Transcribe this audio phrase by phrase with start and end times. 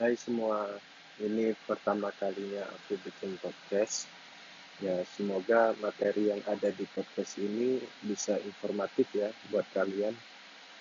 [0.00, 0.80] Hai semua,
[1.20, 4.08] ini pertama kalinya aku bikin podcast.
[4.80, 10.16] Ya, semoga materi yang ada di podcast ini bisa informatif ya buat kalian.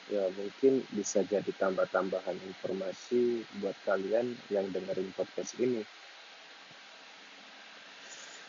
[0.08, 5.84] Ya, mungkin bisa jadi tambah-tambahan informasi buat kalian yang dengerin podcast ini.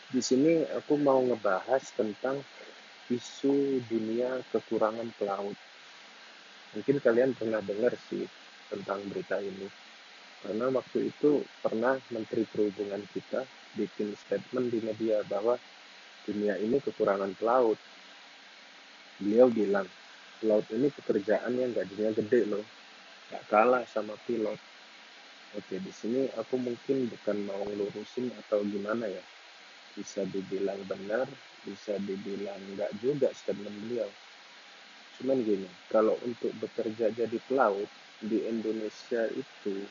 [0.07, 2.47] Di sini aku mau ngebahas tentang
[3.11, 5.59] isu dunia kekurangan pelaut.
[6.71, 8.23] Mungkin kalian pernah dengar sih
[8.71, 9.90] tentang berita ini
[10.41, 13.45] karena waktu itu pernah Menteri Perhubungan kita
[13.77, 15.55] bikin statement di media bahwa
[16.25, 17.77] dunia ini kekurangan pelaut.
[19.21, 19.85] Beliau bilang,
[20.41, 22.65] pelaut ini pekerjaan yang gajinya gede loh,
[23.29, 24.57] gak kalah sama pilot.
[25.53, 29.21] Oke, di sini aku mungkin bukan mau ngelurusin atau gimana ya.
[29.93, 31.27] Bisa dibilang benar,
[31.67, 34.09] bisa dibilang enggak juga statement beliau.
[35.19, 37.85] Cuman gini, kalau untuk bekerja jadi pelaut
[38.23, 39.85] di Indonesia itu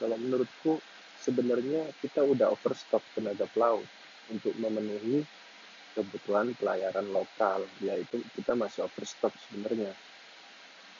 [0.00, 0.82] kalau menurutku
[1.20, 3.86] sebenarnya kita udah overstock tenaga pelaut
[4.28, 5.24] untuk memenuhi
[5.94, 7.64] kebutuhan pelayaran lokal.
[7.80, 9.94] Yaitu kita masih overstock sebenarnya.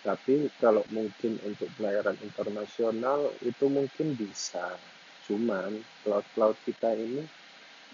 [0.04, 4.76] Tapi kalau mungkin untuk pelayaran internasional itu mungkin bisa.
[5.24, 7.24] Cuman pelaut-pelaut kita ini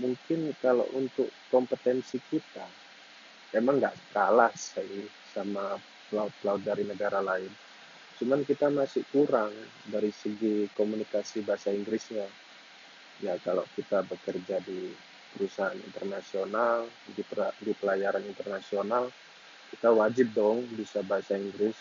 [0.00, 2.66] mungkin kalau untuk kompetensi kita
[3.52, 5.76] emang nggak kalah sih sama
[6.08, 7.52] pelaut-pelaut dari negara lain
[8.20, 9.48] cuman kita masih kurang
[9.88, 12.28] dari segi komunikasi bahasa Inggrisnya.
[13.24, 14.92] Ya kalau kita bekerja di
[15.32, 17.24] perusahaan internasional di,
[17.64, 19.08] di pelayaran internasional
[19.72, 21.78] kita wajib dong bisa bahasa Inggris.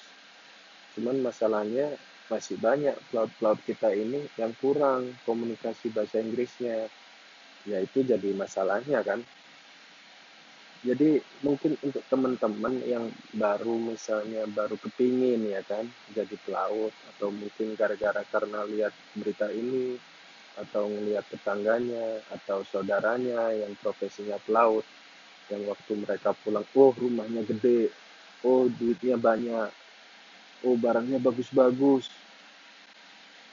[0.95, 1.92] Cuman masalahnya
[2.30, 6.88] masih banyak pelaut-pelaut kita ini yang kurang komunikasi bahasa Inggrisnya.
[7.67, 9.20] Ya itu jadi masalahnya kan
[10.80, 15.83] jadi mungkin untuk teman-teman yang baru misalnya baru kepingin ya kan
[16.16, 19.99] jadi pelaut atau mungkin gara-gara karena lihat berita ini
[20.55, 24.88] atau ngelihat tetangganya atau saudaranya yang profesinya pelaut
[25.52, 27.92] yang waktu mereka pulang oh rumahnya gede
[28.48, 29.71] oh duitnya banyak
[30.64, 32.11] oh barangnya bagus-bagus.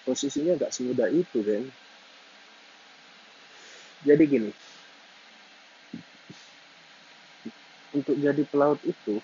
[0.07, 1.67] Posisinya nggak semudah itu kan
[4.07, 4.51] jadi gini
[7.97, 9.17] untuk jadi pelaut itu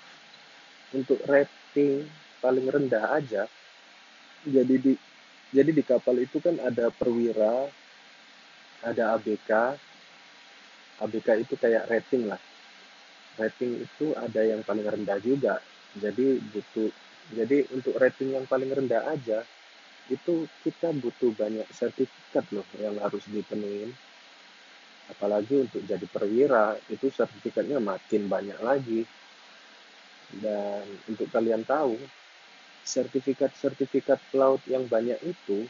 [0.96, 2.08] untuk rating
[2.40, 3.44] paling rendah aja.
[4.48, 4.92] Jadi di
[5.52, 7.68] jadi di kapal itu kan ada perwira
[8.80, 9.76] ada ABK
[11.04, 12.40] ABK itu kayak rating lah.
[13.36, 15.60] Rating itu ada yang paling rendah juga.
[15.92, 16.90] Jadi butuh
[17.32, 19.46] jadi untuk rating yang paling rendah aja
[20.10, 23.94] itu kita butuh banyak sertifikat loh yang harus dipenuhi
[25.10, 29.02] apalagi untuk jadi perwira itu sertifikatnya makin banyak lagi.
[30.32, 31.98] Dan untuk kalian tahu
[32.82, 35.68] sertifikat-sertifikat pelaut yang banyak itu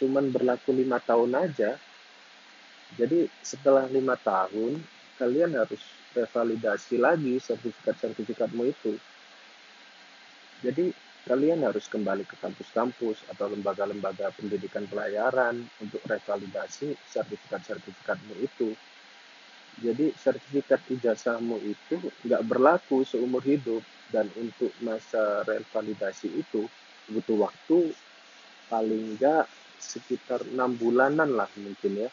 [0.00, 1.76] cuman berlaku lima tahun aja.
[2.96, 4.80] Jadi setelah lima tahun
[5.20, 5.84] kalian harus
[6.16, 8.96] revalidasi lagi sertifikat-sertifikatmu itu.
[10.64, 10.92] Jadi
[11.28, 18.72] kalian harus kembali ke kampus-kampus atau lembaga-lembaga pendidikan pelayaran untuk revalidasi sertifikat-sertifikatmu itu.
[19.80, 23.80] Jadi sertifikat ijazahmu itu nggak berlaku seumur hidup
[24.12, 26.68] dan untuk masa revalidasi itu
[27.08, 27.92] butuh waktu
[28.68, 29.48] paling nggak
[29.80, 32.10] sekitar enam bulanan lah mungkin ya.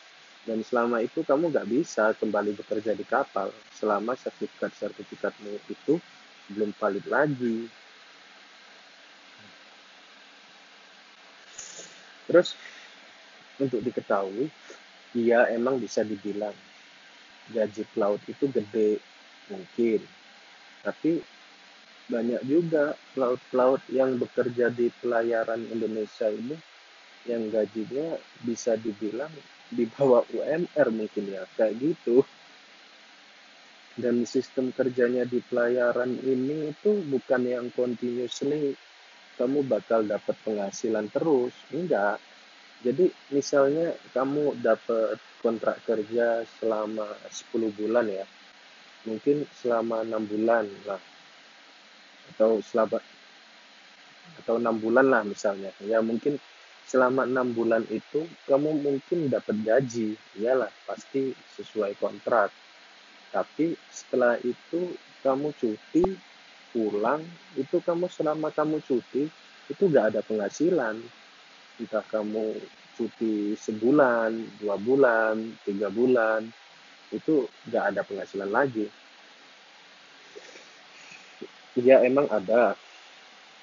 [0.48, 6.00] Dan selama itu kamu nggak bisa kembali bekerja di kapal selama sertifikat-sertifikatmu itu
[6.48, 7.68] belum valid lagi
[12.28, 12.54] Terus
[13.58, 14.52] untuk diketahui,
[15.16, 16.54] dia emang bisa dibilang
[17.50, 19.00] gaji pelaut itu gede
[19.48, 20.04] mungkin,
[20.84, 21.24] tapi
[22.08, 26.56] banyak juga pelaut-pelaut yang bekerja di pelayaran Indonesia ini
[27.28, 29.32] yang gajinya bisa dibilang
[29.68, 32.24] di bawah UMR mungkin ya kayak gitu.
[33.98, 38.78] Dan sistem kerjanya di pelayaran ini itu bukan yang continuously
[39.38, 41.54] kamu bakal dapat penghasilan terus.
[41.70, 42.18] Enggak.
[42.82, 48.26] Jadi misalnya kamu dapat kontrak kerja selama 10 bulan ya.
[49.06, 51.02] Mungkin selama enam bulan lah.
[52.34, 53.00] Atau selama
[54.44, 55.74] atau enam bulan lah misalnya.
[55.82, 56.38] Ya mungkin
[56.86, 60.18] selama enam bulan itu kamu mungkin dapat gaji.
[60.38, 62.50] Iyalah pasti sesuai kontrak.
[63.34, 66.06] Tapi setelah itu kamu cuti
[66.78, 67.26] pulang
[67.58, 69.26] itu kamu selama kamu cuti
[69.66, 71.02] itu gak ada penghasilan.
[71.82, 72.54] Entah kamu
[72.94, 76.46] cuti sebulan dua bulan tiga bulan
[77.10, 78.86] itu gak ada penghasilan lagi.
[81.82, 82.78] Ya emang ada.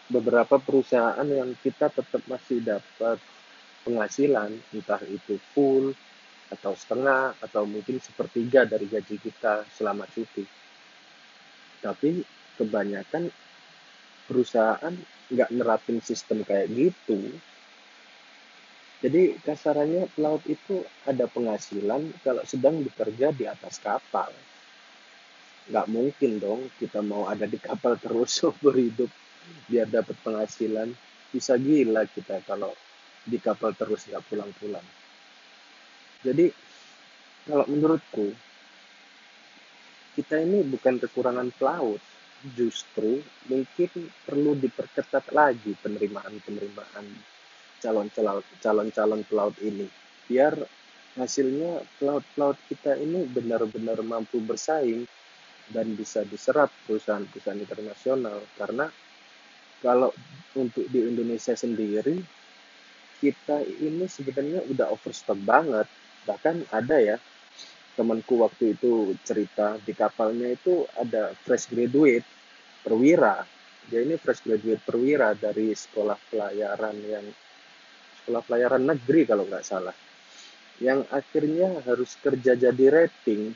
[0.05, 3.17] Beberapa perusahaan yang kita tetap masih dapat
[3.89, 5.97] penghasilan, entah itu full
[6.53, 10.45] atau setengah atau mungkin sepertiga dari gaji kita selama cuti.
[11.81, 12.21] Tapi
[12.57, 13.31] kebanyakan
[14.25, 14.95] perusahaan
[15.31, 17.21] nggak nerapin sistem kayak gitu.
[19.05, 24.33] Jadi kasarannya pelaut itu ada penghasilan kalau sedang bekerja di atas kapal.
[25.69, 29.13] Nggak mungkin dong kita mau ada di kapal terus seumur hidup
[29.69, 30.89] biar dapat penghasilan.
[31.29, 32.73] Bisa gila kita kalau
[33.25, 34.87] di kapal terus nggak pulang-pulang.
[36.25, 36.49] Jadi
[37.45, 38.33] kalau menurutku
[40.17, 42.01] kita ini bukan kekurangan pelaut,
[42.53, 43.89] justru mungkin
[44.29, 47.07] perlu diperketat lagi penerimaan-penerimaan
[47.81, 49.89] calon-calon calon pelaut ini.
[50.29, 50.53] Biar
[51.17, 55.09] hasilnya pelaut-pelaut kita ini benar-benar mampu bersaing
[55.73, 58.45] dan bisa diserap perusahaan-perusahaan internasional.
[58.61, 58.93] Karena
[59.81, 60.13] kalau
[60.57, 62.21] untuk di Indonesia sendiri
[63.25, 65.89] kita ini sebenarnya udah overstock banget.
[66.29, 67.17] Bahkan ada ya
[67.95, 72.27] temanku waktu itu cerita di kapalnya itu ada fresh graduate
[72.83, 73.47] perwira.
[73.87, 77.27] Dia ini fresh graduate perwira dari sekolah pelayaran yang
[78.23, 79.95] sekolah pelayaran negeri kalau nggak salah.
[80.83, 83.55] Yang akhirnya harus kerja jadi rating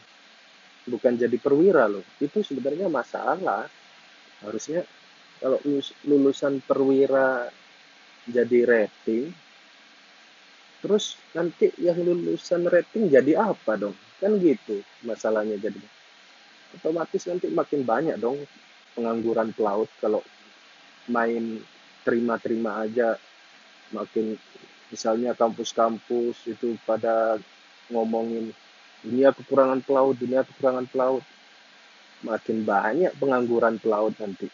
[0.87, 2.06] bukan jadi perwira loh.
[2.23, 3.67] Itu sebenarnya masalah.
[4.38, 4.87] Harusnya
[5.43, 5.58] kalau
[6.06, 7.50] lulusan perwira
[8.29, 9.31] jadi rating
[10.79, 15.79] terus nanti yang lulusan rating jadi apa dong kan gitu masalahnya jadi
[16.79, 18.38] otomatis nanti makin banyak dong
[18.99, 20.20] pengangguran pelaut kalau
[21.09, 21.62] main
[22.03, 23.17] terima-terima aja
[23.94, 24.37] makin
[24.93, 27.41] misalnya kampus-kampus itu pada
[27.88, 28.53] ngomongin
[29.05, 31.25] dunia kekurangan pelaut, dunia kekurangan pelaut.
[32.26, 34.50] Makin banyak pengangguran pelaut nanti.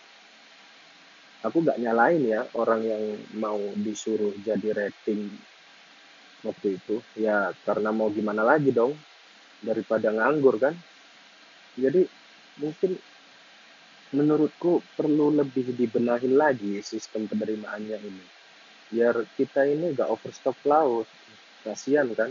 [1.44, 3.04] Aku gak nyalain ya orang yang
[3.36, 5.32] mau disuruh jadi rating
[6.44, 7.00] waktu itu.
[7.16, 8.96] Ya karena mau gimana lagi dong
[9.64, 10.76] daripada nganggur kan.
[11.74, 12.06] Jadi
[12.60, 12.94] mungkin
[14.14, 18.24] menurutku perlu lebih dibenahi lagi sistem penerimaannya ini.
[18.94, 21.08] Biar kita ini gak overstock laut.
[21.66, 22.30] Kasihan kan?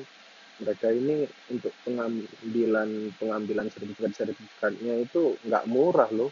[0.61, 6.29] Mereka ini untuk pengambilan pengambilan sertifikat sertifikatnya itu nggak murah loh.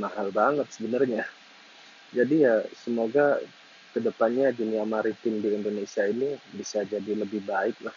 [0.00, 1.28] Mahal banget sebenarnya.
[2.16, 3.36] Jadi ya semoga
[3.92, 7.94] ke depannya dunia maritim di Indonesia ini bisa jadi lebih baik lah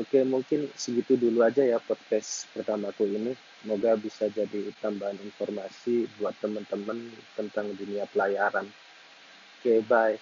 [0.00, 3.32] oke mungkin segitu dulu aja ya podcast pertamaku ini.
[3.58, 6.98] Semoga bisa jadi tambahan informasi buat teman-teman
[7.36, 8.66] tentang dunia pelayaran.
[9.58, 10.14] Oke bye